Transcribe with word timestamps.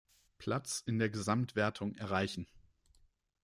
Platz 0.39 0.81
in 0.87 0.97
der 0.97 1.11
Gesamtwertung 1.11 1.93
erreichen. 1.93 2.47